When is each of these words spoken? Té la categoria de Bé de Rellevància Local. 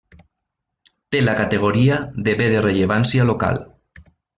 Té 1.15 1.21
la 1.27 1.37
categoria 1.43 2.01
de 2.29 2.37
Bé 2.43 2.51
de 2.57 2.67
Rellevància 2.67 3.33
Local. 3.35 3.67